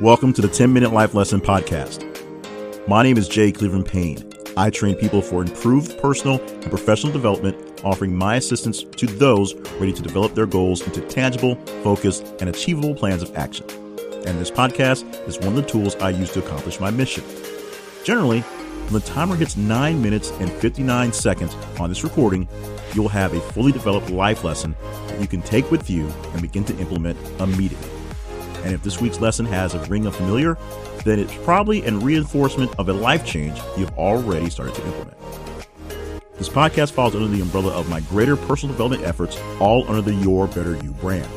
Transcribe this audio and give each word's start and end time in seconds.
Welcome 0.00 0.32
to 0.32 0.42
the 0.42 0.48
10 0.48 0.72
Minute 0.72 0.92
Life 0.92 1.14
Lesson 1.14 1.40
Podcast. 1.40 2.04
My 2.88 3.04
name 3.04 3.16
is 3.16 3.28
Jay 3.28 3.52
Cleveland 3.52 3.86
Payne. 3.86 4.28
I 4.56 4.68
train 4.68 4.96
people 4.96 5.22
for 5.22 5.40
improved 5.40 5.96
personal 5.98 6.40
and 6.40 6.64
professional 6.64 7.12
development, 7.12 7.80
offering 7.84 8.16
my 8.16 8.34
assistance 8.34 8.82
to 8.82 9.06
those 9.06 9.54
ready 9.78 9.92
to 9.92 10.02
develop 10.02 10.34
their 10.34 10.46
goals 10.46 10.82
into 10.82 11.00
tangible, 11.02 11.54
focused, 11.84 12.26
and 12.40 12.48
achievable 12.48 12.96
plans 12.96 13.22
of 13.22 13.36
action. 13.36 13.66
And 14.26 14.40
this 14.40 14.50
podcast 14.50 15.04
is 15.28 15.38
one 15.38 15.50
of 15.50 15.54
the 15.54 15.62
tools 15.62 15.94
I 15.96 16.10
use 16.10 16.32
to 16.32 16.44
accomplish 16.44 16.80
my 16.80 16.90
mission. 16.90 17.22
Generally, 18.02 18.40
when 18.40 18.94
the 18.94 19.06
timer 19.06 19.36
hits 19.36 19.56
9 19.56 20.02
minutes 20.02 20.32
and 20.40 20.50
59 20.50 21.12
seconds 21.12 21.54
on 21.78 21.88
this 21.88 22.02
recording, 22.02 22.48
you'll 22.94 23.08
have 23.10 23.32
a 23.32 23.40
fully 23.52 23.70
developed 23.70 24.10
life 24.10 24.42
lesson 24.42 24.74
that 25.06 25.20
you 25.20 25.28
can 25.28 25.42
take 25.42 25.70
with 25.70 25.88
you 25.88 26.08
and 26.32 26.42
begin 26.42 26.64
to 26.64 26.76
implement 26.78 27.16
immediately. 27.40 28.03
And 28.64 28.72
if 28.72 28.82
this 28.82 29.00
week's 29.00 29.20
lesson 29.20 29.46
has 29.46 29.74
a 29.74 29.80
ring 29.86 30.06
of 30.06 30.16
familiar, 30.16 30.56
then 31.04 31.18
it's 31.18 31.34
probably 31.44 31.84
a 31.84 31.92
reinforcement 31.92 32.74
of 32.78 32.88
a 32.88 32.92
life 32.92 33.24
change 33.24 33.60
you've 33.76 33.96
already 33.98 34.48
started 34.48 34.74
to 34.74 34.86
implement. 34.86 35.16
This 36.38 36.48
podcast 36.48 36.92
falls 36.92 37.14
under 37.14 37.28
the 37.28 37.42
umbrella 37.42 37.72
of 37.72 37.88
my 37.88 38.00
greater 38.00 38.36
personal 38.36 38.74
development 38.74 39.04
efforts, 39.04 39.38
all 39.60 39.86
under 39.88 40.00
the 40.00 40.14
Your 40.14 40.48
Better 40.48 40.76
You 40.76 40.92
brand. 40.92 41.28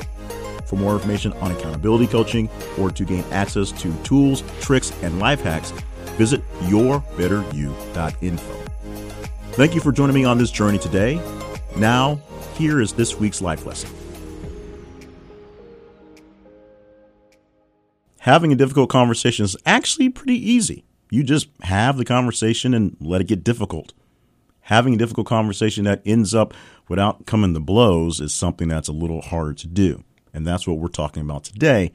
For 0.65 0.77
more 0.77 0.93
information 0.93 1.33
on 1.33 1.51
accountability 1.51 2.07
coaching 2.07 2.49
or 2.79 2.91
to 2.91 3.05
gain 3.05 3.23
access 3.31 3.71
to 3.73 3.93
tools, 4.03 4.43
tricks, 4.59 4.91
and 5.03 5.19
life 5.19 5.41
hacks, 5.41 5.71
visit 6.17 6.41
yourbetteryou.info. 6.61 8.53
Thank 9.51 9.75
you 9.75 9.81
for 9.81 9.91
joining 9.91 10.15
me 10.15 10.23
on 10.23 10.37
this 10.37 10.51
journey 10.51 10.79
today. 10.79 11.21
Now, 11.75 12.19
here 12.55 12.81
is 12.81 12.93
this 12.93 13.17
week's 13.19 13.41
life 13.41 13.65
lesson. 13.65 13.89
Having 18.27 18.51
a 18.51 18.55
difficult 18.57 18.89
conversation 18.89 19.45
is 19.45 19.55
actually 19.65 20.09
pretty 20.09 20.35
easy. 20.35 20.83
You 21.09 21.23
just 21.23 21.47
have 21.61 21.95
the 21.95 22.03
conversation 22.03 22.73
and 22.73 22.97
let 22.99 23.21
it 23.21 23.27
get 23.27 23.41
difficult. 23.41 23.93
Having 24.63 24.95
a 24.95 24.97
difficult 24.97 25.27
conversation 25.27 25.85
that 25.85 26.01
ends 26.05 26.35
up 26.35 26.53
without 26.89 27.25
coming 27.25 27.53
to 27.53 27.61
blows 27.61 28.19
is 28.19 28.33
something 28.33 28.67
that's 28.67 28.89
a 28.89 28.93
little 28.93 29.21
harder 29.21 29.53
to 29.53 29.67
do. 29.67 30.03
And 30.33 30.45
that's 30.45 30.67
what 30.67 30.77
we're 30.77 30.89
talking 30.89 31.23
about 31.23 31.45
today. 31.45 31.93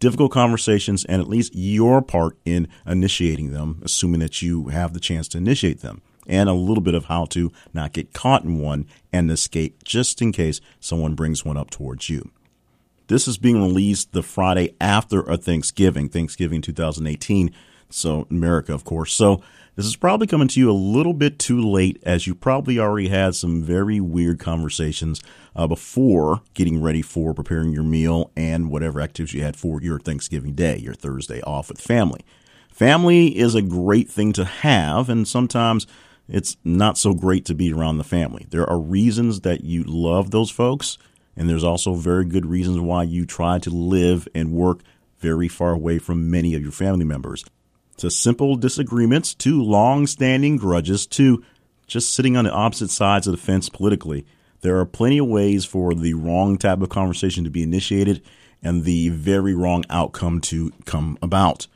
Difficult 0.00 0.32
conversations 0.32 1.04
and 1.04 1.22
at 1.22 1.28
least 1.28 1.54
your 1.54 2.02
part 2.02 2.36
in 2.44 2.66
initiating 2.84 3.52
them, 3.52 3.80
assuming 3.84 4.18
that 4.18 4.42
you 4.42 4.70
have 4.70 4.94
the 4.94 5.00
chance 5.00 5.28
to 5.28 5.38
initiate 5.38 5.80
them, 5.80 6.02
and 6.26 6.48
a 6.48 6.54
little 6.54 6.82
bit 6.82 6.94
of 6.94 7.04
how 7.04 7.24
to 7.26 7.52
not 7.72 7.92
get 7.92 8.12
caught 8.12 8.42
in 8.42 8.58
one 8.58 8.84
and 9.12 9.30
escape 9.30 9.84
just 9.84 10.20
in 10.20 10.32
case 10.32 10.60
someone 10.80 11.14
brings 11.14 11.44
one 11.44 11.56
up 11.56 11.70
towards 11.70 12.10
you. 12.10 12.32
This 13.08 13.26
is 13.26 13.38
being 13.38 13.60
released 13.60 14.12
the 14.12 14.22
Friday 14.22 14.76
after 14.80 15.22
a 15.22 15.38
Thanksgiving, 15.38 16.10
Thanksgiving 16.10 16.60
2018. 16.60 17.50
So, 17.88 18.26
America, 18.30 18.74
of 18.74 18.84
course. 18.84 19.14
So, 19.14 19.42
this 19.76 19.86
is 19.86 19.96
probably 19.96 20.26
coming 20.26 20.48
to 20.48 20.60
you 20.60 20.70
a 20.70 20.72
little 20.72 21.14
bit 21.14 21.38
too 21.38 21.58
late, 21.60 22.02
as 22.02 22.26
you 22.26 22.34
probably 22.34 22.78
already 22.78 23.08
had 23.08 23.34
some 23.34 23.62
very 23.62 23.98
weird 23.98 24.38
conversations 24.38 25.22
uh, 25.56 25.66
before 25.66 26.42
getting 26.52 26.82
ready 26.82 27.00
for 27.00 27.32
preparing 27.32 27.72
your 27.72 27.84
meal 27.84 28.30
and 28.36 28.70
whatever 28.70 29.00
activities 29.00 29.34
you 29.34 29.42
had 29.42 29.56
for 29.56 29.80
your 29.80 29.98
Thanksgiving 29.98 30.52
day, 30.52 30.76
your 30.76 30.94
Thursday 30.94 31.40
off 31.42 31.68
with 31.70 31.80
family. 31.80 32.20
Family 32.70 33.38
is 33.38 33.54
a 33.54 33.62
great 33.62 34.10
thing 34.10 34.34
to 34.34 34.44
have, 34.44 35.08
and 35.08 35.26
sometimes 35.26 35.86
it's 36.28 36.58
not 36.62 36.98
so 36.98 37.14
great 37.14 37.46
to 37.46 37.54
be 37.54 37.72
around 37.72 37.96
the 37.96 38.04
family. 38.04 38.46
There 38.50 38.68
are 38.68 38.78
reasons 38.78 39.40
that 39.42 39.62
you 39.62 39.82
love 39.84 40.30
those 40.30 40.50
folks, 40.50 40.98
and 41.38 41.48
there's 41.48 41.64
also 41.64 41.94
very 41.94 42.24
good 42.24 42.44
reasons 42.44 42.80
why 42.80 43.04
you 43.04 43.24
try 43.24 43.58
to 43.60 43.70
live 43.70 44.26
and 44.34 44.52
work 44.52 44.80
very 45.20 45.46
far 45.48 45.70
away 45.70 45.98
from 45.98 46.30
many 46.30 46.54
of 46.54 46.62
your 46.62 46.72
family 46.72 47.04
members. 47.04 47.44
To 47.98 48.10
simple 48.10 48.56
disagreements, 48.56 49.34
to 49.34 49.62
long 49.62 50.06
standing 50.06 50.56
grudges, 50.56 51.06
to 51.08 51.44
just 51.86 52.12
sitting 52.12 52.36
on 52.36 52.44
the 52.44 52.52
opposite 52.52 52.90
sides 52.90 53.26
of 53.26 53.32
the 53.32 53.38
fence 53.38 53.68
politically. 53.68 54.26
There 54.60 54.78
are 54.78 54.84
plenty 54.84 55.18
of 55.18 55.28
ways 55.28 55.64
for 55.64 55.94
the 55.94 56.14
wrong 56.14 56.58
type 56.58 56.82
of 56.82 56.88
conversation 56.88 57.44
to 57.44 57.50
be 57.50 57.62
initiated 57.62 58.20
and 58.62 58.84
the 58.84 59.08
very 59.10 59.54
wrong 59.54 59.84
outcome 59.88 60.40
to 60.40 60.72
come 60.84 61.18
about. 61.22 61.68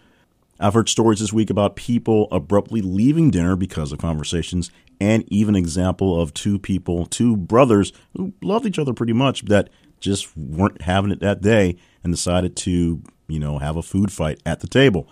I've 0.61 0.75
heard 0.75 0.89
stories 0.89 1.21
this 1.21 1.33
week 1.33 1.51
about 1.51 1.77
people 1.77 2.29
abruptly 2.31 2.83
leaving 2.83 3.31
dinner 3.31 3.57
because 3.57 3.91
of 3.91 3.99
conversations 3.99 4.71
and 5.01 5.25
even 5.29 5.57
example 5.57 6.21
of 6.21 6.33
two 6.33 6.59
people, 6.59 7.07
two 7.07 7.37
brothers 7.37 7.93
who 8.17 8.33
loved 8.41 8.67
each 8.67 8.79
other 8.79 8.93
pretty 8.93 9.13
much, 9.13 9.43
that 9.47 9.71
just 9.99 10.37
weren't 10.37 10.83
having 10.83 11.11
it 11.11 11.21
that 11.21 11.41
day 11.41 11.77
and 12.05 12.13
decided 12.13 12.55
to, 12.57 13.03
you 13.27 13.39
know, 13.39 13.59
have 13.59 13.77
a 13.77 13.83
food 13.83 14.13
fight 14.13 14.41
at 14.47 14.61
the 14.61 14.69
table. 14.69 15.09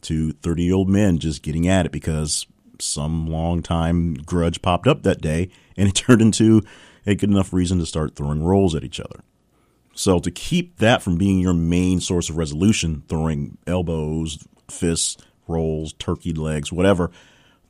Two 0.00 0.32
30 0.32 0.62
year 0.62 0.74
old 0.74 0.88
men 0.88 1.18
just 1.18 1.42
getting 1.42 1.66
at 1.68 1.86
it 1.86 1.92
because 1.92 2.46
some 2.78 3.26
long 3.26 3.62
time 3.62 4.14
grudge 4.14 4.62
popped 4.62 4.86
up 4.86 5.02
that 5.02 5.20
day 5.20 5.50
and 5.76 5.88
it 5.88 5.94
turned 5.94 6.22
into 6.22 6.62
a 7.06 7.14
good 7.14 7.30
enough 7.30 7.52
reason 7.52 7.78
to 7.78 7.86
start 7.86 8.16
throwing 8.16 8.42
rolls 8.42 8.74
at 8.74 8.84
each 8.84 9.00
other. 9.00 9.20
So, 9.94 10.18
to 10.18 10.30
keep 10.30 10.78
that 10.78 11.02
from 11.02 11.18
being 11.18 11.38
your 11.38 11.54
main 11.54 12.00
source 12.00 12.28
of 12.28 12.36
resolution, 12.36 13.04
throwing 13.08 13.58
elbows, 13.66 14.44
fists, 14.68 15.16
rolls, 15.46 15.92
turkey 15.94 16.32
legs, 16.32 16.72
whatever, 16.72 17.10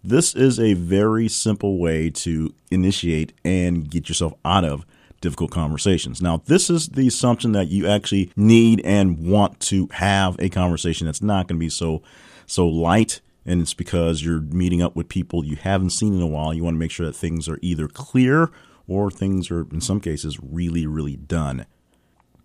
this 0.03 0.35
is 0.35 0.61
a 0.61 0.75
very 0.75 1.29
simple 1.29 1.79
way 1.79 2.11
to 2.11 2.55
initiate 2.71 3.33
and 3.45 3.89
get 3.89 4.09
yourself 4.09 4.35
out 4.45 4.65
of 4.65 4.85
difficult 5.23 5.51
conversations. 5.51 6.21
Now, 6.21 6.43
this 6.45 6.69
is 6.69 6.91
the 6.91 7.09
assumption 7.09 7.53
that 7.53 7.69
you 7.69 7.89
actually 7.89 8.31
need 8.37 8.83
and 8.85 9.19
want 9.27 9.59
to 9.61 9.89
have 9.93 10.37
a 10.39 10.51
conversation 10.51 11.07
that's 11.07 11.23
not 11.23 11.49
going 11.49 11.59
to 11.59 11.65
be 11.65 11.71
so 11.71 12.03
so 12.47 12.69
light 12.69 13.23
and 13.47 13.61
it's 13.63 13.75
because 13.75 14.23
you're 14.23 14.41
meeting 14.41 14.83
up 14.83 14.95
with 14.97 15.09
people 15.09 15.45
you 15.45 15.57
haven't 15.57 15.91
seen 15.91 16.15
in 16.15 16.23
a 16.23 16.27
while. 16.27 16.53
You 16.53 16.65
want 16.65 16.75
to 16.75 16.79
make 16.79 16.91
sure 16.91 17.07
that 17.07 17.17
things 17.17 17.49
are 17.49 17.59
either 17.63 17.89
clear 17.89 18.51
or 18.87 19.11
things 19.11 19.51
are 19.51 19.63
in 19.71 19.81
some 19.81 20.01
cases 20.01 20.39
really 20.43 20.87
really 20.87 21.17
done. 21.17 21.65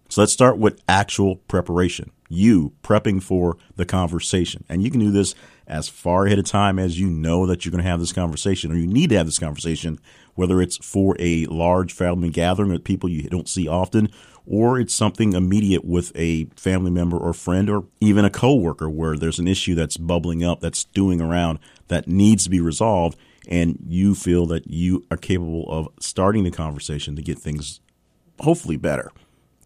So 0.09 0.21
let's 0.21 0.33
start 0.33 0.57
with 0.57 0.81
actual 0.89 1.35
preparation. 1.35 2.11
You 2.29 2.73
prepping 2.83 3.21
for 3.21 3.57
the 3.75 3.85
conversation. 3.85 4.65
And 4.67 4.81
you 4.81 4.89
can 4.89 4.99
do 4.99 5.11
this 5.11 5.35
as 5.67 5.87
far 5.87 6.25
ahead 6.25 6.39
of 6.39 6.45
time 6.45 6.79
as 6.79 6.99
you 6.99 7.07
know 7.07 7.45
that 7.45 7.63
you're 7.63 7.71
going 7.71 7.83
to 7.83 7.89
have 7.89 7.99
this 7.99 8.11
conversation 8.11 8.71
or 8.71 8.75
you 8.75 8.87
need 8.87 9.11
to 9.11 9.17
have 9.17 9.27
this 9.27 9.37
conversation, 9.37 9.99
whether 10.33 10.61
it's 10.61 10.77
for 10.77 11.15
a 11.19 11.45
large 11.45 11.93
family 11.93 12.31
gathering 12.31 12.71
with 12.71 12.83
people 12.83 13.07
you 13.07 13.29
don't 13.29 13.47
see 13.47 13.67
often 13.67 14.09
or 14.47 14.79
it's 14.79 14.95
something 14.95 15.33
immediate 15.33 15.85
with 15.85 16.11
a 16.15 16.45
family 16.55 16.89
member 16.89 17.17
or 17.17 17.31
friend 17.33 17.69
or 17.69 17.85
even 18.01 18.25
a 18.25 18.31
coworker 18.31 18.89
where 18.89 19.15
there's 19.15 19.37
an 19.37 19.47
issue 19.47 19.75
that's 19.75 19.97
bubbling 19.97 20.43
up, 20.43 20.59
that's 20.59 20.79
stewing 20.79 21.21
around 21.21 21.59
that 21.87 22.07
needs 22.07 22.45
to 22.45 22.49
be 22.49 22.59
resolved 22.59 23.15
and 23.47 23.77
you 23.87 24.15
feel 24.15 24.47
that 24.47 24.67
you 24.67 25.05
are 25.11 25.17
capable 25.17 25.65
of 25.69 25.87
starting 25.99 26.43
the 26.43 26.51
conversation 26.51 27.15
to 27.15 27.21
get 27.21 27.37
things 27.37 27.79
hopefully 28.39 28.77
better. 28.77 29.11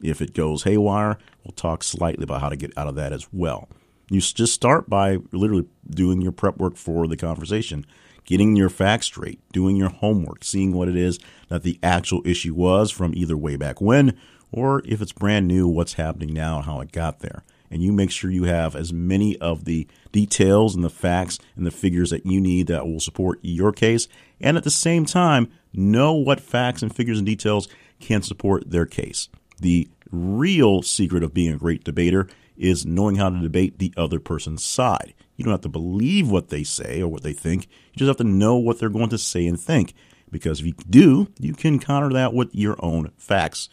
If 0.03 0.21
it 0.21 0.33
goes 0.33 0.63
haywire, 0.63 1.17
we'll 1.43 1.53
talk 1.53 1.83
slightly 1.83 2.23
about 2.23 2.41
how 2.41 2.49
to 2.49 2.57
get 2.57 2.77
out 2.77 2.87
of 2.87 2.95
that 2.95 3.13
as 3.13 3.27
well. 3.31 3.69
You 4.09 4.19
just 4.19 4.53
start 4.53 4.89
by 4.89 5.19
literally 5.31 5.65
doing 5.89 6.21
your 6.21 6.33
prep 6.33 6.57
work 6.57 6.75
for 6.75 7.07
the 7.07 7.15
conversation, 7.15 7.85
getting 8.25 8.55
your 8.55 8.69
facts 8.69 9.07
straight, 9.07 9.39
doing 9.53 9.77
your 9.77 9.89
homework, 9.89 10.43
seeing 10.43 10.73
what 10.73 10.89
it 10.89 10.97
is 10.97 11.19
that 11.47 11.63
the 11.63 11.79
actual 11.81 12.21
issue 12.25 12.53
was 12.53 12.91
from 12.91 13.15
either 13.15 13.37
way 13.37 13.55
back 13.55 13.79
when, 13.79 14.17
or 14.51 14.81
if 14.85 15.01
it's 15.01 15.13
brand 15.13 15.47
new, 15.47 15.67
what's 15.67 15.93
happening 15.93 16.33
now 16.33 16.57
and 16.57 16.65
how 16.65 16.81
it 16.81 16.91
got 16.91 17.19
there. 17.19 17.43
And 17.71 17.81
you 17.81 17.91
make 17.91 18.11
sure 18.11 18.29
you 18.29 18.43
have 18.43 18.75
as 18.75 18.93
many 18.93 19.35
of 19.37 19.65
the 19.65 19.87
details 20.11 20.75
and 20.75 20.83
the 20.83 20.91
facts 20.91 21.39
and 21.55 21.65
the 21.65 21.71
figures 21.71 22.11
that 22.11 22.25
you 22.25 22.39
need 22.39 22.67
that 22.67 22.85
will 22.85 22.99
support 22.99 23.39
your 23.41 23.71
case. 23.71 24.07
And 24.39 24.57
at 24.57 24.63
the 24.63 24.69
same 24.69 25.05
time, 25.05 25.49
know 25.73 26.13
what 26.13 26.39
facts 26.39 26.83
and 26.83 26.93
figures 26.95 27.17
and 27.17 27.25
details 27.25 27.67
can 27.99 28.21
support 28.21 28.69
their 28.69 28.85
case. 28.85 29.29
The 29.63 29.87
real 30.11 30.81
secret 30.81 31.23
of 31.23 31.33
being 31.33 31.53
a 31.53 31.57
great 31.57 31.85
debater 31.85 32.27
is 32.57 32.85
knowing 32.85 33.15
how 33.15 33.29
to 33.29 33.39
debate 33.39 33.79
the 33.79 33.93
other 33.95 34.19
person's 34.19 34.61
side. 34.61 35.13
You 35.37 35.45
don't 35.45 35.53
have 35.53 35.61
to 35.61 35.69
believe 35.69 36.29
what 36.29 36.49
they 36.49 36.65
say 36.65 37.01
or 37.01 37.07
what 37.07 37.23
they 37.23 37.31
think. 37.31 37.67
You 37.93 37.99
just 37.99 38.09
have 38.09 38.17
to 38.17 38.25
know 38.25 38.57
what 38.57 38.79
they're 38.79 38.89
going 38.89 39.09
to 39.09 39.17
say 39.17 39.47
and 39.47 39.57
think. 39.57 39.93
Because 40.29 40.59
if 40.59 40.65
you 40.65 40.73
do, 40.89 41.29
you 41.39 41.53
can 41.53 41.79
counter 41.79 42.09
that 42.09 42.33
with 42.33 42.53
your 42.53 42.75
own 42.79 43.11
facts. 43.17 43.69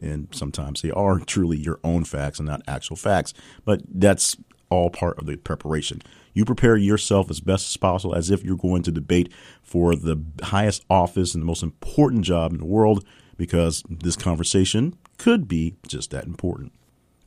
And 0.00 0.28
sometimes 0.32 0.80
they 0.80 0.90
are 0.90 1.18
truly 1.18 1.58
your 1.58 1.80
own 1.84 2.04
facts 2.04 2.38
and 2.38 2.48
not 2.48 2.62
actual 2.66 2.96
facts. 2.96 3.34
But 3.66 3.82
that's 3.86 4.38
all 4.70 4.88
part 4.88 5.18
of 5.18 5.26
the 5.26 5.36
preparation. 5.36 6.00
You 6.32 6.46
prepare 6.46 6.78
yourself 6.78 7.30
as 7.30 7.40
best 7.40 7.68
as 7.68 7.76
possible 7.76 8.14
as 8.14 8.30
if 8.30 8.42
you're 8.42 8.56
going 8.56 8.82
to 8.84 8.90
debate 8.90 9.30
for 9.62 9.94
the 9.94 10.22
highest 10.42 10.82
office 10.88 11.34
and 11.34 11.42
the 11.42 11.46
most 11.46 11.62
important 11.62 12.24
job 12.24 12.52
in 12.52 12.58
the 12.58 12.64
world 12.64 13.04
because 13.36 13.82
this 13.88 14.16
conversation 14.16 14.96
could 15.18 15.48
be 15.48 15.76
just 15.86 16.10
that 16.10 16.24
important. 16.24 16.72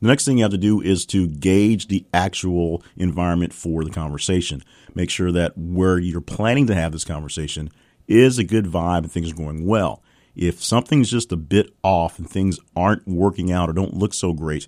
The 0.02 0.08
next 0.08 0.26
thing 0.26 0.38
you 0.38 0.44
have 0.44 0.52
to 0.52 0.58
do 0.58 0.82
is 0.82 1.06
to 1.08 1.28
gauge 1.28 1.88
the 1.88 2.06
actual 2.14 2.84
environment 2.96 3.54
for 3.54 3.84
the 3.84 3.90
conversation. 3.90 4.64
Make 4.96 5.10
sure 5.10 5.32
that 5.32 5.58
where 5.58 6.00
you're 6.00 6.22
planning 6.22 6.68
to 6.68 6.76
have 6.76 6.94
this 6.94 7.04
conversation 7.04 7.70
is 8.08 8.38
a 8.38 8.44
good 8.44 8.66
vibe 8.66 9.00
and 9.00 9.12
things 9.12 9.32
are 9.32 9.36
going 9.36 9.66
well. 9.66 10.02
If 10.36 10.64
something's 10.64 11.12
just 11.12 11.34
a 11.34 11.38
bit 11.38 11.74
off 11.84 12.18
and 12.18 12.30
things 12.30 12.60
aren't 12.76 13.08
working 13.08 13.52
out 13.52 13.70
or 13.70 13.74
don't 13.74 13.94
look 13.94 14.14
so 14.14 14.32
great, 14.32 14.68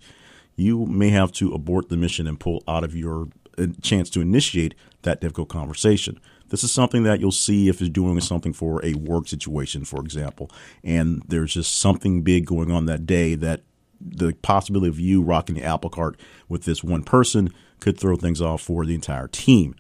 you 0.58 0.86
may 0.86 1.10
have 1.10 1.32
to 1.34 1.54
abort 1.54 1.88
the 1.88 1.98
mission 1.98 2.28
and 2.28 2.40
pull 2.40 2.62
out 2.68 2.84
of 2.84 2.96
your 2.96 3.30
uh, 3.58 3.68
chance 3.82 4.10
to 4.12 4.22
initiate 4.22 4.76
that 5.04 5.22
difficult 5.22 5.48
conversation. 5.48 6.20
This 6.52 6.66
is 6.66 6.72
something 6.72 7.04
that 7.04 7.22
you'll 7.22 7.32
see 7.32 7.70
if 7.70 7.80
you're 7.80 7.90
doing 7.90 8.20
something 8.20 8.52
for 8.52 8.86
a 8.86 8.94
work 8.94 9.30
situation, 9.30 9.86
for 9.86 10.02
example, 10.02 10.52
and 10.84 11.24
there's 11.26 11.54
just 11.54 11.80
something 11.80 12.24
big 12.24 12.46
going 12.46 12.70
on 12.70 12.86
that 12.86 13.06
day 13.06 13.36
that 13.36 13.62
the 14.02 14.34
possibility 14.42 14.90
of 14.90 15.00
you 15.00 15.22
rocking 15.22 15.56
the 15.56 15.64
apple 15.64 15.90
cart 15.90 16.20
with 16.50 16.66
this 16.66 16.84
one 16.84 17.04
person 17.04 17.54
could 17.80 17.98
throw 17.98 18.18
things 18.18 18.42
off 18.42 18.62
for 18.62 18.86
the 18.86 18.94
entire 18.94 19.30
team. 19.30 19.76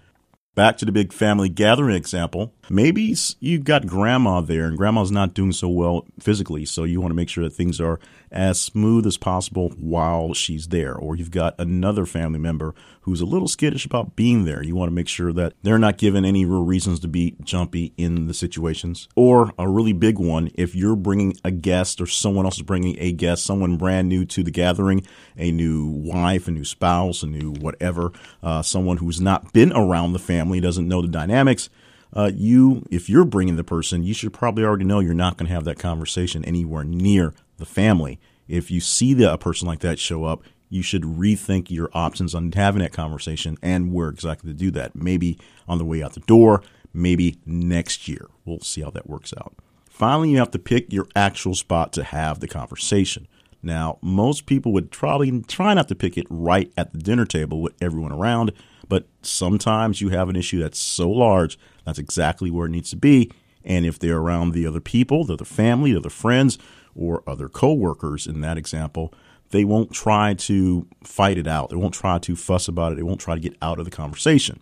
Back 0.54 0.78
to 0.80 0.86
the 0.86 0.92
big 0.92 1.14
family 1.14 1.48
gathering 1.48 1.96
example. 1.96 2.54
Maybe 2.70 3.16
you've 3.40 3.64
got 3.64 3.88
grandma 3.88 4.42
there 4.42 4.66
and 4.66 4.78
grandma's 4.78 5.10
not 5.10 5.34
doing 5.34 5.54
so 5.54 5.70
well 5.70 6.06
physically, 6.20 6.66
so 6.66 6.84
you 6.84 7.00
want 7.00 7.12
to 7.12 7.16
make 7.16 7.30
sure 7.30 7.46
that 7.46 7.54
things 7.54 7.80
are 7.80 8.02
as 8.32 8.60
smooth 8.60 9.06
as 9.06 9.18
possible 9.18 9.70
while 9.78 10.34
she's 10.34 10.68
there. 10.68 10.94
Or 10.94 11.16
you've 11.16 11.32
got 11.32 11.56
another 11.58 12.06
family 12.06 12.40
member 12.40 12.76
who's 13.02 13.22
a 13.22 13.26
little 13.26 13.48
skittish 13.48 13.86
about 13.86 14.16
being 14.16 14.46
there. 14.46 14.64
You 14.64 14.76
want 14.76 14.90
to 14.90 14.96
make 14.96 15.08
sure 15.08 15.34
that 15.34 15.54
they're 15.64 15.80
not 15.80 15.98
given 15.98 16.24
any 16.24 16.46
real 16.46 16.64
reasons 16.64 17.00
to 17.02 17.08
be 17.08 17.36
jumpy 17.44 17.94
in 17.98 18.28
the 18.28 18.34
situations. 18.34 19.10
Or 19.16 19.52
a 19.58 19.68
really 19.68 19.94
big 19.94 20.20
one, 20.20 20.52
if 20.56 20.76
you're 20.76 20.96
bringing 20.96 21.36
a 21.44 21.52
guest 21.52 22.00
or 22.00 22.06
someone 22.06 22.46
else 22.46 22.58
is 22.58 22.64
bringing 22.64 22.98
a 23.00 23.12
guest, 23.12 23.46
someone 23.46 23.78
brand 23.78 24.08
new 24.08 24.26
to 24.26 24.44
the 24.44 24.52
gathering, 24.52 25.06
a 25.36 25.52
new 25.52 25.88
wife, 25.88 26.48
a 26.48 26.52
new 26.52 26.66
spouse, 26.66 27.24
a 27.24 27.28
new 27.28 27.54
whatever, 27.54 28.12
uh, 28.44 28.62
someone 28.62 28.98
who's 28.98 29.20
not 29.20 29.52
been 29.52 29.74
around 29.74 30.14
the 30.14 30.20
family, 30.42 30.60
doesn't 30.60 30.88
know 30.88 31.02
the 31.02 31.08
dynamics. 31.08 31.70
Uh, 32.14 32.32
you, 32.34 32.86
if 32.90 33.10
you're 33.10 33.26
bringing 33.26 33.56
the 33.58 33.64
person, 33.64 34.04
you 34.04 34.14
should 34.14 34.34
probably 34.34 34.64
already 34.64 34.84
know 34.84 35.00
you're 35.00 35.14
not 35.14 35.38
going 35.38 35.48
to 35.48 35.54
have 35.54 35.66
that 35.66 35.80
conversation 35.80 36.44
anywhere 36.46 36.84
near 36.84 37.34
the 37.58 37.66
family. 37.66 38.20
If 38.48 38.72
you 38.72 38.82
see 38.82 39.14
the, 39.14 39.32
a 39.32 39.38
person 39.38 39.68
like 39.68 39.80
that 39.80 40.00
show 40.00 40.26
up, 40.26 40.44
you 40.70 40.82
should 40.82 41.04
rethink 41.04 41.70
your 41.70 41.90
options 41.94 42.34
on 42.34 42.52
having 42.52 42.82
that 42.82 42.92
conversation 42.92 43.58
and 43.62 43.94
where 43.94 44.10
exactly 44.10 44.52
to 44.52 44.58
do 44.58 44.72
that. 44.72 44.96
Maybe 44.96 45.38
on 45.68 45.78
the 45.78 45.86
way 45.86 46.02
out 46.02 46.14
the 46.14 46.22
door, 46.22 46.64
maybe 46.94 47.38
next 47.46 48.08
year. 48.08 48.28
We'll 48.46 48.62
see 48.62 48.82
how 48.82 48.90
that 48.92 49.08
works 49.08 49.34
out. 49.38 49.54
Finally, 49.90 50.32
you 50.32 50.38
have 50.38 50.52
to 50.52 50.60
pick 50.60 50.92
your 50.92 51.08
actual 51.16 51.56
spot 51.56 51.94
to 51.94 52.04
have 52.04 52.40
the 52.40 52.48
conversation. 52.48 53.28
Now, 53.62 54.00
most 54.02 54.48
people 54.48 54.74
would 54.74 54.92
probably 54.92 55.42
try 55.42 55.74
not 55.74 55.88
to 55.90 55.96
pick 55.96 56.18
it 56.18 56.26
right 56.30 56.72
at 56.76 56.94
the 56.94 57.00
dinner 57.00 57.26
table 57.26 57.62
with 57.62 57.76
everyone 57.82 58.12
around, 58.12 58.52
but 58.92 59.08
sometimes 59.22 60.02
you 60.02 60.10
have 60.10 60.28
an 60.28 60.36
issue 60.36 60.60
that's 60.60 60.78
so 60.78 61.10
large, 61.10 61.58
that's 61.86 61.98
exactly 61.98 62.52
where 62.52 62.66
it 62.66 62.72
needs 62.72 62.90
to 62.90 62.98
be. 62.98 63.32
And 63.64 63.86
if 63.86 63.98
they're 63.98 64.18
around 64.18 64.52
the 64.52 64.68
other 64.68 64.82
people, 64.82 65.24
the 65.24 65.36
other 65.36 65.46
family, 65.46 65.94
the 65.94 66.00
other 66.00 66.10
friends, 66.10 66.58
or 66.94 67.24
other 67.26 67.48
coworkers 67.48 68.28
in 68.28 68.42
that 68.42 68.58
example, 68.58 69.14
they 69.52 69.64
won't 69.64 69.94
try 69.94 70.34
to 70.34 70.88
fight 71.06 71.38
it 71.38 71.48
out. 71.48 71.70
They 71.70 71.78
won't 71.78 71.94
try 71.94 72.20
to 72.20 72.36
fuss 72.36 72.68
about 72.68 72.92
it. 72.92 72.96
They 72.96 73.02
won't 73.02 73.22
try 73.22 73.34
to 73.34 73.40
get 73.40 73.56
out 73.62 73.80
of 73.80 73.86
the 73.86 73.92
conversation. 73.92 74.60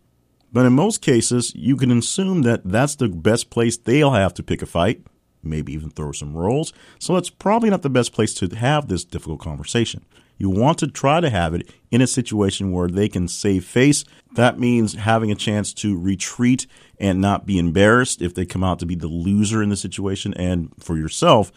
But 0.54 0.68
in 0.68 0.74
most 0.74 1.02
cases, 1.02 1.52
you 1.56 1.76
can 1.76 1.90
assume 1.90 2.44
that 2.44 2.62
that's 2.64 2.98
the 2.98 3.08
best 3.08 3.50
place 3.50 3.78
they'll 3.78 4.12
have 4.12 4.36
to 4.36 4.44
pick 4.44 4.62
a 4.62 4.68
fight, 4.68 5.02
maybe 5.42 5.74
even 5.74 5.90
throw 5.90 6.12
some 6.12 6.38
rolls. 6.38 6.72
So 7.00 7.16
it's 7.16 7.32
probably 7.32 7.72
not 7.72 7.82
the 7.82 7.90
best 7.90 8.14
place 8.14 8.36
to 8.36 8.56
have 8.56 8.90
this 8.90 9.04
difficult 9.04 9.40
conversation. 9.40 10.06
You 10.40 10.50
want 10.50 10.80
to 10.80 10.88
try 10.88 11.20
to 11.20 11.30
have 11.30 11.54
it 11.54 11.70
in 11.92 12.02
a 12.02 12.08
situation 12.08 12.72
where 12.72 12.88
they 12.88 13.10
can 13.10 13.28
save 13.28 13.66
face. 13.66 14.06
That 14.36 14.58
means 14.58 14.96
having 14.96 15.32
a 15.32 15.36
chance 15.36 15.74
to 15.76 16.00
retreat 16.00 16.66
and 16.98 17.20
not 17.20 17.46
be 17.46 17.60
embarrassed 17.60 18.22
if 18.22 18.34
they 18.34 18.46
come 18.46 18.64
out 18.64 18.80
to 18.80 18.86
be 18.86 18.96
the 18.96 19.08
loser 19.08 19.62
in 19.62 19.70
the 19.70 19.76
situation. 19.76 20.34
And 20.36 20.72
for 20.80 20.98
yourself, 20.98 21.52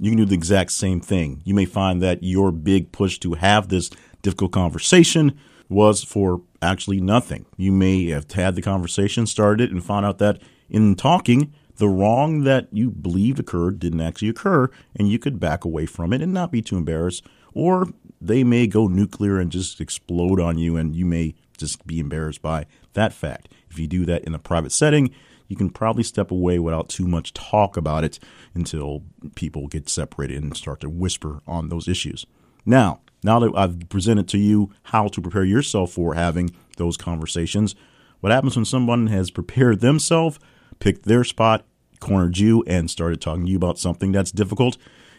you 0.00 0.10
can 0.10 0.18
do 0.18 0.24
the 0.24 0.34
exact 0.34 0.72
same 0.72 1.00
thing. 1.00 1.42
You 1.44 1.54
may 1.54 1.64
find 1.64 2.02
that 2.02 2.24
your 2.24 2.50
big 2.50 2.90
push 2.90 3.18
to 3.20 3.34
have 3.34 3.68
this 3.68 3.88
difficult 4.20 4.50
conversation 4.50 5.38
was 5.68 6.02
for 6.02 6.42
actually 6.60 7.00
nothing. 7.00 7.46
You 7.56 7.70
may 7.70 8.08
have 8.08 8.30
had 8.32 8.56
the 8.56 8.62
conversation, 8.62 9.26
started, 9.26 9.70
and 9.70 9.84
found 9.84 10.04
out 10.06 10.18
that 10.18 10.40
in 10.68 10.96
talking, 10.96 11.54
the 11.76 11.88
wrong 11.88 12.42
that 12.44 12.68
you 12.72 12.90
believed 12.90 13.38
occurred 13.38 13.78
didn't 13.78 14.00
actually 14.00 14.28
occur, 14.28 14.70
and 14.96 15.08
you 15.08 15.18
could 15.18 15.40
back 15.40 15.64
away 15.64 15.86
from 15.86 16.12
it 16.12 16.22
and 16.22 16.32
not 16.32 16.52
be 16.52 16.62
too 16.62 16.76
embarrassed. 16.76 17.24
Or 17.52 17.88
they 18.26 18.44
may 18.44 18.66
go 18.66 18.86
nuclear 18.86 19.38
and 19.38 19.50
just 19.50 19.80
explode 19.80 20.40
on 20.40 20.58
you, 20.58 20.76
and 20.76 20.94
you 20.94 21.04
may 21.04 21.34
just 21.56 21.86
be 21.86 22.00
embarrassed 22.00 22.42
by 22.42 22.66
that 22.94 23.12
fact. 23.12 23.48
If 23.70 23.78
you 23.78 23.86
do 23.86 24.04
that 24.06 24.24
in 24.24 24.34
a 24.34 24.38
private 24.38 24.72
setting, 24.72 25.10
you 25.48 25.56
can 25.56 25.70
probably 25.70 26.02
step 26.02 26.30
away 26.30 26.58
without 26.58 26.88
too 26.88 27.06
much 27.06 27.34
talk 27.34 27.76
about 27.76 28.04
it 28.04 28.18
until 28.54 29.02
people 29.34 29.68
get 29.68 29.88
separated 29.88 30.42
and 30.42 30.56
start 30.56 30.80
to 30.80 30.88
whisper 30.88 31.40
on 31.46 31.68
those 31.68 31.86
issues. 31.86 32.26
Now, 32.64 33.00
now 33.22 33.38
that 33.40 33.52
I've 33.54 33.88
presented 33.88 34.28
to 34.28 34.38
you 34.38 34.72
how 34.84 35.08
to 35.08 35.20
prepare 35.20 35.44
yourself 35.44 35.92
for 35.92 36.14
having 36.14 36.50
those 36.76 36.96
conversations, 36.96 37.74
what 38.20 38.32
happens 38.32 38.56
when 38.56 38.64
someone 38.64 39.08
has 39.08 39.30
prepared 39.30 39.80
themselves, 39.80 40.38
picked 40.78 41.04
their 41.04 41.24
spot, 41.24 41.64
cornered 42.00 42.38
you, 42.38 42.64
and 42.66 42.90
started 42.90 43.20
talking 43.20 43.44
to 43.44 43.50
you 43.50 43.56
about 43.56 43.78
something 43.78 44.12
that's 44.12 44.32
difficult, 44.32 44.76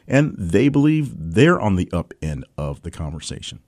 and 0.08 0.36
they 0.38 0.70
believe 0.70 1.14
they're 1.16 1.60
on 1.60 1.76
the 1.76 1.90
up 1.92 2.14
end 2.22 2.46
of 2.58 2.82
the 2.84 2.92
conversation? 2.92 3.60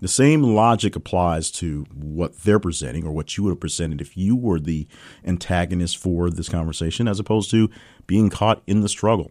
The 0.00 0.08
same 0.08 0.42
logic 0.42 0.96
applies 0.96 1.50
to 1.52 1.84
what 1.92 2.38
they're 2.40 2.58
presenting 2.58 3.06
or 3.06 3.12
what 3.12 3.36
you 3.36 3.44
would 3.44 3.50
have 3.50 3.60
presented 3.60 4.00
if 4.00 4.16
you 4.16 4.34
were 4.34 4.58
the 4.58 4.86
antagonist 5.26 5.98
for 5.98 6.30
this 6.30 6.48
conversation, 6.48 7.06
as 7.06 7.20
opposed 7.20 7.50
to 7.50 7.68
being 8.06 8.30
caught 8.30 8.62
in 8.66 8.80
the 8.80 8.88
struggle. 8.88 9.30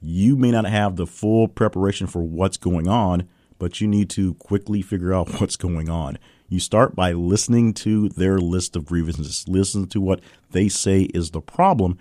You 0.00 0.36
may 0.36 0.50
not 0.50 0.64
have 0.64 0.96
the 0.96 1.06
full 1.06 1.46
preparation 1.46 2.08
for 2.08 2.22
what's 2.22 2.56
going 2.56 2.88
on, 2.88 3.28
but 3.60 3.80
you 3.80 3.86
need 3.86 4.10
to 4.10 4.34
quickly 4.34 4.82
figure 4.82 5.14
out 5.14 5.28
what's 5.40 5.56
going 5.56 5.88
on. 5.88 6.18
You 6.48 6.58
start 6.58 6.96
by 6.96 7.12
listening 7.12 7.72
to 7.74 8.08
their 8.08 8.38
list 8.38 8.74
of 8.74 8.86
grievances, 8.86 9.44
listen 9.46 9.86
to 9.88 10.00
what 10.00 10.20
they 10.50 10.68
say 10.68 11.02
is 11.14 11.30
the 11.30 11.40
problem, 11.40 11.96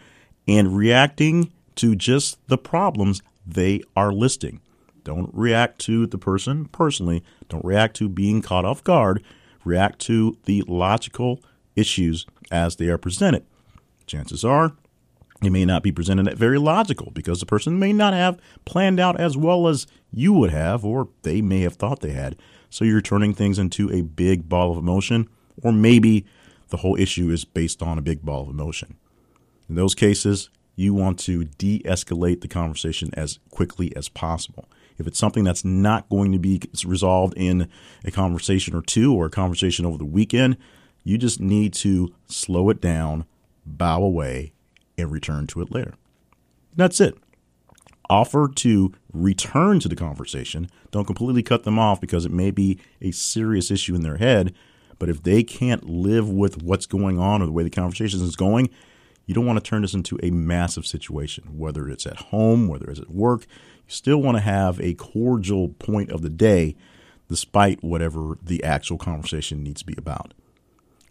and 0.48 0.76
reacting 0.76 1.52
to 1.76 1.96
just 1.96 2.40
the 2.48 2.58
problems 2.58 3.22
they 3.48 3.82
are 3.96 4.12
listing. 4.12 4.62
Don't 5.04 5.30
react 5.34 5.80
to 5.82 6.06
the 6.06 6.18
person 6.18 6.66
personally. 6.66 7.24
Don't 7.48 7.64
react 7.64 7.96
to 7.98 8.10
being 8.10 8.42
caught 8.42 8.66
off 8.66 8.84
guard. 8.84 9.24
React 9.64 10.00
to 10.00 10.38
the 10.46 10.64
logical 10.68 11.42
issues 11.76 12.26
as 12.52 12.76
they 12.76 12.88
are 12.88 12.98
presented. 12.98 13.46
Chances 14.06 14.44
are 14.44 14.74
it 15.44 15.52
may 15.52 15.66
not 15.66 15.84
be 15.84 15.92
presented 15.92 16.28
at 16.28 16.38
very 16.38 16.58
logical 16.58 17.12
because 17.12 17.40
the 17.40 17.46
person 17.46 17.78
may 17.78 17.94
not 17.94 18.14
have 18.14 18.40
planned 18.66 19.00
out 19.00 19.20
as 19.20 19.38
well 19.38 19.68
as 19.68 19.86
you 20.12 20.34
would 20.34 20.50
have, 20.50 20.84
or 20.84 21.10
they 21.22 21.42
may 21.42 21.62
have 21.62 21.76
thought 21.76 22.00
they 22.00 22.12
had. 22.12 22.36
So 22.70 22.86
you're 22.86 23.02
turning 23.02 23.34
things 23.34 23.60
into 23.60 23.92
a 23.92 24.02
big 24.02 24.50
ball 24.50 24.72
of 24.72 24.78
emotion, 24.78 25.30
or 25.62 25.72
maybe 25.72 26.26
the 26.70 26.78
whole 26.78 26.96
issue 27.00 27.30
is 27.30 27.46
based 27.46 27.84
on 27.84 27.98
a 27.98 28.02
big 28.02 28.24
ball 28.24 28.44
of 28.44 28.50
emotion. 28.50 28.96
In 29.70 29.76
those 29.76 29.94
cases, 29.94 30.50
you 30.78 30.94
want 30.94 31.20
to 31.20 31.44
de 31.44 31.80
escalate 31.80 32.40
the 32.40 32.48
conversation 32.48 33.10
as 33.16 33.40
quickly 33.50 33.94
as 33.98 34.08
possible. 34.08 34.70
If 34.98 35.08
it's 35.08 35.20
something 35.20 35.44
that's 35.44 35.66
not 35.66 36.08
going 36.08 36.32
to 36.32 36.40
be 36.40 36.62
resolved 36.86 37.34
in 37.36 37.68
a 38.06 38.12
conversation 38.12 38.76
or 38.76 38.82
two 38.82 39.14
or 39.14 39.26
a 39.26 39.32
conversation 39.32 39.86
over 39.86 39.98
the 39.98 40.06
weekend, 40.06 40.56
you 41.04 41.18
just 41.18 41.42
need 41.42 41.74
to 41.74 42.14
slow 42.28 42.70
it 42.70 42.80
down, 42.80 43.26
bow 43.66 44.02
away, 44.02 44.54
and 44.98 45.12
return 45.12 45.48
to 45.48 45.62
it 45.62 45.72
later. 45.72 45.96
That's 46.76 47.02
it. 47.02 47.18
Offer 48.10 48.52
to 48.58 48.94
return 49.12 49.80
to 49.80 49.90
the 49.90 49.96
conversation. 49.96 50.70
Don't 50.92 51.06
completely 51.06 51.44
cut 51.44 51.64
them 51.64 51.80
off 51.80 52.00
because 52.00 52.26
it 52.26 52.32
may 52.32 52.52
be 52.52 52.80
a 53.02 53.12
serious 53.12 53.72
issue 53.72 53.96
in 53.96 54.04
their 54.04 54.18
head. 54.18 54.54
But 55.00 55.10
if 55.10 55.24
they 55.24 55.44
can't 55.44 55.90
live 55.90 56.30
with 56.30 56.62
what's 56.62 56.86
going 56.86 57.20
on 57.20 57.42
or 57.42 57.46
the 57.48 57.52
way 57.52 57.64
the 57.64 57.70
conversation 57.70 58.22
is 58.22 58.36
going, 58.36 58.70
you 59.28 59.34
don't 59.34 59.46
want 59.46 59.64
to 59.64 59.70
turn 59.70 59.84
this 59.84 59.94
into 59.94 60.18
a 60.24 60.32
massive 60.32 60.88
situation, 60.88 61.58
whether 61.58 61.88
it's 61.90 62.08
at 62.08 62.18
home, 62.18 62.68
whether 62.68 62.90
it's 62.90 63.02
at 63.02 63.12
work. 63.12 63.42
You 63.86 63.94
still 63.94 64.22
want 64.22 64.38
to 64.38 64.42
have 64.42 64.80
a 64.82 64.96
cordial 64.96 65.70
point 65.70 66.12
of 66.12 66.22
the 66.22 66.30
day, 66.30 66.76
despite 67.28 67.84
whatever 67.84 68.38
the 68.42 68.64
actual 68.64 68.98
conversation 68.98 69.64
needs 69.64 69.82
to 69.82 69.86
be 69.86 69.96
about. 69.98 70.34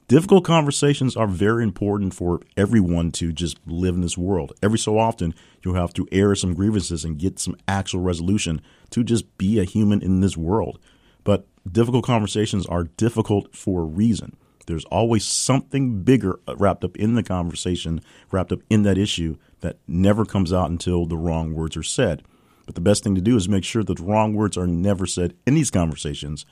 Difficult 0.08 0.44
conversations 0.44 1.16
are 1.16 1.26
very 1.26 1.62
important 1.62 2.14
for 2.14 2.40
everyone 2.56 3.10
to 3.12 3.32
just 3.32 3.58
live 3.66 3.96
in 3.96 4.00
this 4.00 4.16
world. 4.16 4.52
Every 4.62 4.78
so 4.78 4.98
often, 4.98 5.34
you'll 5.62 5.74
have 5.74 5.92
to 5.94 6.08
air 6.10 6.34
some 6.34 6.54
grievances 6.54 7.04
and 7.04 7.18
get 7.18 7.38
some 7.38 7.56
actual 7.68 8.00
resolution 8.00 8.62
to 8.90 9.04
just 9.04 9.36
be 9.36 9.58
a 9.58 9.64
human 9.64 10.00
in 10.00 10.20
this 10.20 10.36
world. 10.36 10.78
But 11.24 11.46
difficult 11.70 12.04
conversations 12.04 12.66
are 12.66 12.84
difficult 12.84 13.54
for 13.54 13.82
a 13.82 13.84
reason. 13.84 14.36
There's 14.66 14.84
always 14.86 15.24
something 15.24 16.02
bigger 16.02 16.40
wrapped 16.56 16.84
up 16.84 16.96
in 16.96 17.14
the 17.14 17.22
conversation, 17.22 18.00
wrapped 18.30 18.52
up 18.52 18.60
in 18.68 18.82
that 18.82 18.98
issue 18.98 19.36
that 19.60 19.78
never 19.86 20.24
comes 20.24 20.52
out 20.52 20.70
until 20.70 21.06
the 21.06 21.16
wrong 21.16 21.54
words 21.54 21.76
are 21.76 21.82
said. 21.82 22.22
But 22.66 22.74
the 22.74 22.80
best 22.80 23.04
thing 23.04 23.14
to 23.14 23.20
do 23.20 23.36
is 23.36 23.48
make 23.48 23.64
sure 23.64 23.84
that 23.84 23.96
the 23.96 24.02
wrong 24.02 24.34
words 24.34 24.56
are 24.56 24.66
never 24.66 25.06
said 25.06 25.34
in 25.46 25.54
these 25.54 25.70
conversations. 25.70 26.44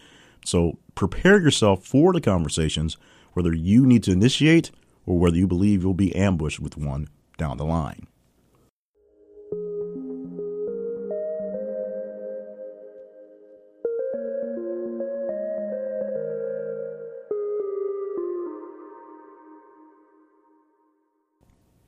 So 0.45 0.79
prepare 0.95 1.41
yourself 1.41 1.85
for 1.85 2.13
the 2.13 2.21
conversations, 2.21 2.97
whether 3.33 3.53
you 3.53 3.85
need 3.85 4.05
to 4.05 4.13
initiate 4.13 4.71
or 5.07 5.19
whether 5.19 5.37
you 5.37 5.49
believe 5.49 5.83
you'll 5.83 5.95
be 5.95 6.15
ambushed 6.15 6.61
with 6.61 6.77
one 6.77 7.09
down 7.37 7.57
the 7.57 7.65
line. 7.65 8.07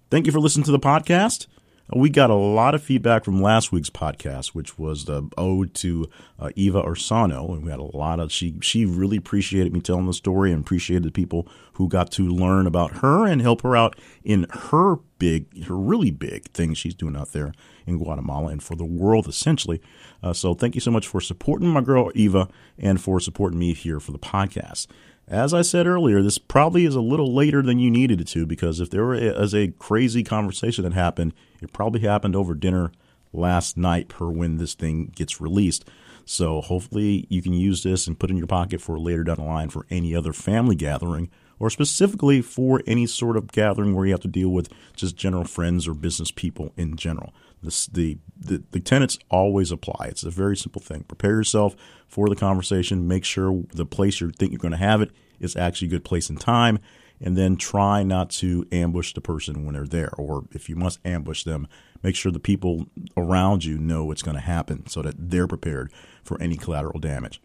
Thank 0.08 0.26
you 0.26 0.32
for 0.32 0.38
listening 0.38 0.62
to 0.66 0.70
the 0.70 0.78
podcast. 0.78 1.48
We 1.92 2.10
got 2.10 2.30
a 2.30 2.34
lot 2.34 2.76
of 2.76 2.82
feedback 2.82 3.24
from 3.24 3.42
last 3.42 3.72
week's 3.72 3.90
podcast, 3.90 4.48
which 4.48 4.78
was 4.78 5.06
the 5.06 5.28
ode 5.36 5.74
to 5.74 6.08
uh, 6.38 6.50
Eva 6.54 6.80
Ursano, 6.82 7.50
and 7.50 7.64
we 7.64 7.70
had 7.72 7.80
a 7.80 7.96
lot 7.96 8.20
of 8.20 8.30
she 8.30 8.54
she 8.60 8.84
really 8.84 9.16
appreciated 9.16 9.72
me 9.72 9.80
telling 9.80 10.06
the 10.06 10.12
story 10.12 10.52
and 10.52 10.62
appreciated 10.62 11.02
the 11.02 11.10
people 11.10 11.48
who 11.72 11.88
got 11.88 12.12
to 12.12 12.22
learn 12.22 12.68
about 12.68 12.98
her 12.98 13.26
and 13.26 13.42
help 13.42 13.62
her 13.62 13.76
out 13.76 13.98
in 14.22 14.46
her 14.50 14.96
big, 15.18 15.64
her 15.64 15.76
really 15.76 16.12
big 16.12 16.48
thing 16.52 16.72
she's 16.72 16.94
doing 16.94 17.16
out 17.16 17.32
there 17.32 17.52
in 17.84 17.98
Guatemala 17.98 18.52
and 18.52 18.62
for 18.62 18.76
the 18.76 18.84
world 18.84 19.26
essentially. 19.26 19.80
Uh, 20.22 20.32
so 20.32 20.54
thank 20.54 20.76
you 20.76 20.80
so 20.80 20.92
much 20.92 21.08
for 21.08 21.20
supporting 21.20 21.68
my 21.68 21.80
girl 21.80 22.12
Eva 22.14 22.48
and 22.78 23.00
for 23.00 23.18
supporting 23.18 23.58
me 23.58 23.74
here 23.74 23.98
for 23.98 24.12
the 24.12 24.20
podcast. 24.20 24.86
As 25.28 25.52
I 25.52 25.62
said 25.62 25.88
earlier, 25.88 26.22
this 26.22 26.38
probably 26.38 26.84
is 26.84 26.94
a 26.94 27.00
little 27.00 27.34
later 27.34 27.60
than 27.60 27.80
you 27.80 27.90
needed 27.90 28.20
it 28.20 28.28
to 28.28 28.46
because 28.46 28.78
if 28.78 28.90
there 28.90 29.06
was 29.06 29.54
a 29.54 29.72
crazy 29.72 30.22
conversation 30.22 30.84
that 30.84 30.92
happened, 30.92 31.34
it 31.60 31.72
probably 31.72 32.00
happened 32.00 32.36
over 32.36 32.54
dinner 32.54 32.92
last 33.32 33.76
night 33.76 34.08
per 34.08 34.30
when 34.30 34.58
this 34.58 34.74
thing 34.74 35.12
gets 35.16 35.40
released. 35.40 35.84
So 36.24 36.60
hopefully 36.60 37.26
you 37.28 37.42
can 37.42 37.54
use 37.54 37.82
this 37.82 38.06
and 38.06 38.18
put 38.18 38.30
in 38.30 38.36
your 38.36 38.46
pocket 38.46 38.80
for 38.80 39.00
later 39.00 39.24
down 39.24 39.36
the 39.36 39.42
line 39.42 39.68
for 39.68 39.84
any 39.90 40.14
other 40.14 40.32
family 40.32 40.76
gathering 40.76 41.28
or 41.58 41.70
specifically 41.70 42.42
for 42.42 42.82
any 42.86 43.06
sort 43.06 43.36
of 43.36 43.52
gathering 43.52 43.94
where 43.94 44.06
you 44.06 44.12
have 44.12 44.20
to 44.20 44.28
deal 44.28 44.50
with 44.50 44.70
just 44.94 45.16
general 45.16 45.44
friends 45.44 45.88
or 45.88 45.94
business 45.94 46.30
people 46.30 46.72
in 46.76 46.96
general. 46.96 47.32
The, 47.62 48.18
the, 48.38 48.62
the 48.70 48.80
tenets 48.80 49.18
always 49.30 49.72
apply. 49.72 50.06
It's 50.08 50.22
a 50.24 50.30
very 50.30 50.56
simple 50.56 50.82
thing. 50.82 51.04
Prepare 51.04 51.32
yourself 51.32 51.74
for 52.06 52.28
the 52.28 52.36
conversation. 52.36 53.08
Make 53.08 53.24
sure 53.24 53.64
the 53.72 53.86
place 53.86 54.20
you 54.20 54.30
think 54.30 54.52
you're 54.52 54.58
going 54.58 54.72
to 54.72 54.78
have 54.78 55.00
it 55.00 55.10
is 55.40 55.56
actually 55.56 55.88
a 55.88 55.90
good 55.92 56.04
place 56.04 56.28
and 56.28 56.40
time. 56.40 56.78
And 57.18 57.36
then 57.36 57.56
try 57.56 58.02
not 58.02 58.28
to 58.30 58.66
ambush 58.70 59.14
the 59.14 59.22
person 59.22 59.64
when 59.64 59.72
they're 59.72 59.86
there. 59.86 60.12
Or 60.18 60.44
if 60.52 60.68
you 60.68 60.76
must 60.76 61.00
ambush 61.04 61.44
them, 61.44 61.66
make 62.02 62.14
sure 62.14 62.30
the 62.30 62.38
people 62.38 62.86
around 63.16 63.64
you 63.64 63.78
know 63.78 64.04
what's 64.04 64.22
going 64.22 64.34
to 64.34 64.40
happen 64.42 64.86
so 64.86 65.00
that 65.00 65.14
they're 65.18 65.48
prepared 65.48 65.90
for 66.22 66.40
any 66.42 66.56
collateral 66.56 67.00
damage. 67.00 67.40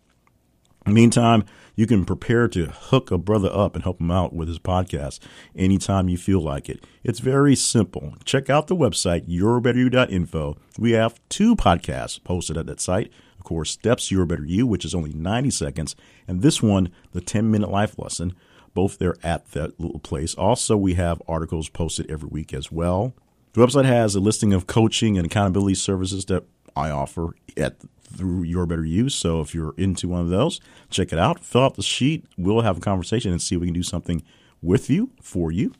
Meantime, 0.87 1.45
you 1.75 1.85
can 1.85 2.05
prepare 2.05 2.47
to 2.47 2.65
hook 2.65 3.11
a 3.11 3.17
brother 3.17 3.49
up 3.53 3.75
and 3.75 3.83
help 3.83 4.01
him 4.01 4.09
out 4.09 4.33
with 4.33 4.47
his 4.47 4.57
podcast 4.57 5.19
anytime 5.55 6.09
you 6.09 6.17
feel 6.17 6.41
like 6.41 6.69
it. 6.69 6.83
It's 7.03 7.19
very 7.19 7.55
simple. 7.55 8.15
Check 8.25 8.49
out 8.49 8.67
the 8.67 8.75
website, 8.75 9.29
yourbetteryou.info. 9.29 10.57
We 10.79 10.91
have 10.91 11.19
two 11.29 11.55
podcasts 11.55 12.21
posted 12.23 12.57
at 12.57 12.65
that 12.65 12.81
site. 12.81 13.11
Of 13.37 13.45
course, 13.45 13.71
Steps 13.71 14.11
Your 14.11 14.25
Better 14.25 14.45
You, 14.45 14.65
which 14.65 14.83
is 14.83 14.95
only 14.95 15.13
90 15.13 15.51
seconds, 15.51 15.95
and 16.27 16.41
this 16.41 16.61
one, 16.63 16.91
the 17.11 17.21
10 17.21 17.49
minute 17.51 17.69
life 17.69 17.97
lesson. 17.97 18.35
Both 18.73 18.99
there 18.99 19.17
at 19.21 19.51
that 19.51 19.79
little 19.79 19.99
place. 19.99 20.33
Also, 20.33 20.77
we 20.77 20.93
have 20.93 21.21
articles 21.27 21.67
posted 21.67 22.09
every 22.09 22.29
week 22.29 22.53
as 22.53 22.71
well. 22.71 23.13
The 23.53 23.59
website 23.59 23.83
has 23.83 24.15
a 24.15 24.21
listing 24.21 24.53
of 24.53 24.65
coaching 24.65 25.17
and 25.17 25.25
accountability 25.25 25.75
services 25.75 26.23
that 26.25 26.45
I 26.75 26.89
offer 26.89 27.35
at 27.57 27.75
through 28.11 28.43
your 28.43 28.65
better 28.65 28.85
use. 28.85 29.15
So 29.15 29.41
if 29.41 29.55
you're 29.55 29.73
into 29.77 30.07
one 30.09 30.21
of 30.21 30.29
those, 30.29 30.59
check 30.89 31.13
it 31.13 31.19
out. 31.19 31.39
Fill 31.39 31.63
out 31.63 31.75
the 31.75 31.83
sheet. 31.83 32.25
We'll 32.37 32.61
have 32.61 32.77
a 32.77 32.81
conversation 32.81 33.31
and 33.31 33.41
see 33.41 33.55
if 33.55 33.61
we 33.61 33.67
can 33.67 33.73
do 33.73 33.83
something 33.83 34.23
with 34.61 34.89
you, 34.89 35.11
for 35.21 35.51
you, 35.51 35.73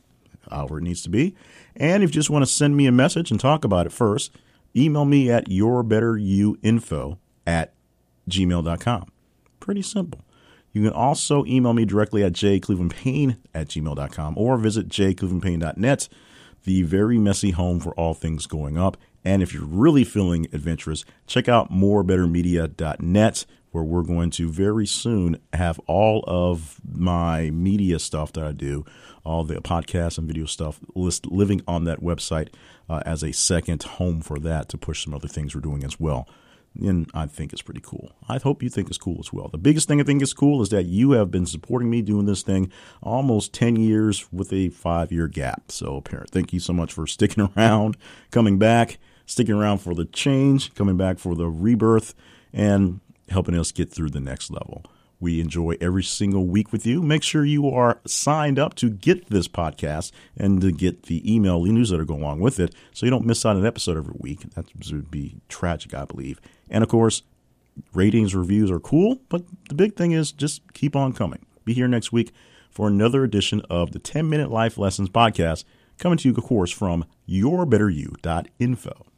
however 0.50 0.78
it 0.78 0.82
needs 0.82 1.02
to 1.02 1.10
be. 1.10 1.34
And 1.76 2.02
if 2.02 2.10
you 2.10 2.14
just 2.14 2.30
want 2.30 2.44
to 2.44 2.50
send 2.50 2.76
me 2.76 2.86
a 2.86 2.92
message 2.92 3.30
and 3.30 3.38
talk 3.38 3.64
about 3.64 3.86
it 3.86 3.92
first, 3.92 4.32
email 4.74 5.04
me 5.04 5.30
at 5.30 5.48
yourbetteryouinfo 5.48 7.18
at 7.46 7.74
gmail.com. 8.28 9.12
Pretty 9.60 9.82
simple. 9.82 10.20
You 10.72 10.82
can 10.82 10.92
also 10.92 11.44
email 11.44 11.74
me 11.74 11.84
directly 11.84 12.24
at 12.24 12.32
jclevelandpayne 12.32 13.36
at 13.54 13.68
gmail.com 13.68 14.38
or 14.38 14.56
visit 14.56 14.88
jclevelandpayne.net, 14.88 16.08
the 16.64 16.82
very 16.82 17.18
messy 17.18 17.50
home 17.50 17.78
for 17.78 17.92
all 17.94 18.14
things 18.14 18.46
going 18.46 18.78
up. 18.78 18.96
And 19.24 19.42
if 19.42 19.54
you're 19.54 19.64
really 19.64 20.04
feeling 20.04 20.46
adventurous, 20.52 21.04
check 21.26 21.48
out 21.48 21.72
morebettermedia.net, 21.72 23.46
where 23.70 23.84
we're 23.84 24.02
going 24.02 24.30
to 24.30 24.50
very 24.50 24.86
soon 24.86 25.38
have 25.52 25.78
all 25.86 26.24
of 26.26 26.80
my 26.84 27.50
media 27.50 27.98
stuff 27.98 28.32
that 28.32 28.44
I 28.44 28.52
do, 28.52 28.84
all 29.24 29.44
the 29.44 29.56
podcasts 29.56 30.18
and 30.18 30.26
video 30.26 30.44
stuff, 30.46 30.80
list 30.94 31.26
living 31.26 31.62
on 31.66 31.84
that 31.84 32.00
website 32.00 32.48
uh, 32.88 33.02
as 33.06 33.22
a 33.22 33.32
second 33.32 33.82
home 33.82 34.20
for 34.20 34.38
that 34.40 34.68
to 34.70 34.78
push 34.78 35.04
some 35.04 35.14
other 35.14 35.28
things 35.28 35.54
we're 35.54 35.60
doing 35.60 35.84
as 35.84 35.98
well. 35.98 36.28
And 36.80 37.10
I 37.12 37.26
think 37.26 37.52
it's 37.52 37.62
pretty 37.62 37.82
cool. 37.82 38.12
I 38.28 38.38
hope 38.38 38.62
you 38.62 38.70
think 38.70 38.88
it's 38.88 38.98
cool 38.98 39.18
as 39.20 39.32
well. 39.32 39.48
The 39.48 39.58
biggest 39.58 39.88
thing 39.88 40.00
I 40.00 40.04
think 40.04 40.22
is 40.22 40.32
cool 40.32 40.62
is 40.62 40.70
that 40.70 40.86
you 40.86 41.12
have 41.12 41.30
been 41.30 41.44
supporting 41.44 41.90
me 41.90 42.00
doing 42.00 42.24
this 42.24 42.42
thing 42.42 42.72
almost 43.02 43.52
10 43.52 43.76
years 43.76 44.26
with 44.32 44.52
a 44.54 44.70
five 44.70 45.12
year 45.12 45.28
gap. 45.28 45.70
So, 45.70 46.00
parent, 46.00 46.30
thank 46.30 46.52
you 46.52 46.60
so 46.60 46.72
much 46.72 46.92
for 46.92 47.06
sticking 47.06 47.50
around, 47.56 47.98
coming 48.30 48.58
back 48.58 48.98
sticking 49.26 49.54
around 49.54 49.78
for 49.78 49.94
the 49.94 50.04
change, 50.04 50.74
coming 50.74 50.96
back 50.96 51.18
for 51.18 51.34
the 51.34 51.48
rebirth, 51.48 52.14
and 52.52 53.00
helping 53.28 53.58
us 53.58 53.72
get 53.72 53.90
through 53.90 54.10
the 54.10 54.20
next 54.20 54.50
level. 54.50 54.84
We 55.22 55.40
enjoy 55.40 55.76
every 55.80 56.02
single 56.02 56.46
week 56.46 56.72
with 56.72 56.84
you. 56.84 57.00
Make 57.00 57.22
sure 57.22 57.44
you 57.44 57.70
are 57.70 58.00
signed 58.04 58.58
up 58.58 58.74
to 58.74 58.90
get 58.90 59.30
this 59.30 59.46
podcast 59.46 60.10
and 60.36 60.60
to 60.60 60.72
get 60.72 61.04
the 61.04 61.32
email 61.32 61.64
newsletter 61.64 62.04
go 62.04 62.14
along 62.14 62.40
with 62.40 62.58
it 62.58 62.74
so 62.92 63.06
you 63.06 63.10
don't 63.10 63.24
miss 63.24 63.46
out 63.46 63.54
on 63.54 63.62
an 63.62 63.66
episode 63.66 63.96
every 63.96 64.16
week. 64.18 64.40
That 64.54 64.66
would 64.90 65.12
be 65.12 65.36
tragic, 65.48 65.94
I 65.94 66.06
believe. 66.06 66.40
And 66.68 66.82
of 66.82 66.90
course, 66.90 67.22
ratings, 67.94 68.34
reviews 68.34 68.68
are 68.68 68.80
cool, 68.80 69.20
but 69.28 69.44
the 69.68 69.76
big 69.76 69.94
thing 69.94 70.10
is 70.10 70.32
just 70.32 70.60
keep 70.72 70.96
on 70.96 71.12
coming. 71.12 71.46
Be 71.64 71.72
here 71.72 71.86
next 71.86 72.10
week 72.10 72.32
for 72.68 72.88
another 72.88 73.22
edition 73.22 73.62
of 73.70 73.92
the 73.92 74.00
10 74.00 74.28
Minute 74.28 74.50
Life 74.50 74.76
Lessons 74.76 75.08
podcast, 75.08 75.62
coming 75.98 76.18
to 76.18 76.28
you, 76.28 76.34
of 76.34 76.42
course, 76.42 76.72
from 76.72 77.04
yourbetteryou.info. 77.28 79.11